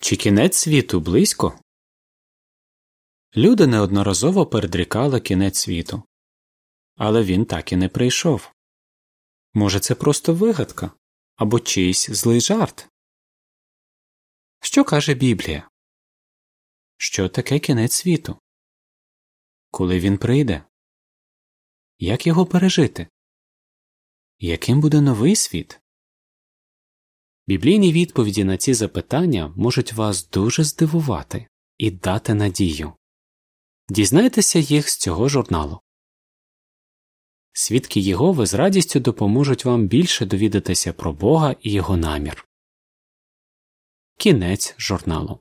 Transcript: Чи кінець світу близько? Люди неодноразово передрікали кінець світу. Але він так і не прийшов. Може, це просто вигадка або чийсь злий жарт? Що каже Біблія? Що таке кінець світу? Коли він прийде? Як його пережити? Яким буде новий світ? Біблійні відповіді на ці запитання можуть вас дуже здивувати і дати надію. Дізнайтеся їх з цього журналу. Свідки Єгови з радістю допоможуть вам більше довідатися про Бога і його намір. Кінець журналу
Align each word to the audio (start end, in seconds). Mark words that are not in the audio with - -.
Чи 0.00 0.16
кінець 0.16 0.56
світу 0.56 1.00
близько? 1.00 1.60
Люди 3.36 3.66
неодноразово 3.66 4.46
передрікали 4.46 5.20
кінець 5.20 5.58
світу. 5.58 6.02
Але 6.96 7.22
він 7.22 7.44
так 7.44 7.72
і 7.72 7.76
не 7.76 7.88
прийшов. 7.88 8.52
Може, 9.54 9.80
це 9.80 9.94
просто 9.94 10.34
вигадка 10.34 10.90
або 11.36 11.60
чийсь 11.60 12.10
злий 12.10 12.40
жарт? 12.40 12.88
Що 14.60 14.84
каже 14.84 15.14
Біблія? 15.14 15.70
Що 16.96 17.28
таке 17.28 17.58
кінець 17.58 17.92
світу? 17.92 18.40
Коли 19.70 20.00
він 20.00 20.18
прийде? 20.18 20.64
Як 21.98 22.26
його 22.26 22.46
пережити? 22.46 23.08
Яким 24.38 24.80
буде 24.80 25.00
новий 25.00 25.36
світ? 25.36 25.80
Біблійні 27.48 27.92
відповіді 27.92 28.44
на 28.44 28.56
ці 28.56 28.74
запитання 28.74 29.52
можуть 29.56 29.92
вас 29.92 30.28
дуже 30.28 30.64
здивувати 30.64 31.46
і 31.78 31.90
дати 31.90 32.34
надію. 32.34 32.92
Дізнайтеся 33.88 34.58
їх 34.58 34.88
з 34.88 34.96
цього 34.96 35.28
журналу. 35.28 35.80
Свідки 37.52 38.00
Єгови 38.00 38.46
з 38.46 38.54
радістю 38.54 39.00
допоможуть 39.00 39.64
вам 39.64 39.86
більше 39.86 40.26
довідатися 40.26 40.92
про 40.92 41.12
Бога 41.12 41.56
і 41.62 41.72
його 41.72 41.96
намір. 41.96 42.48
Кінець 44.18 44.74
журналу 44.78 45.40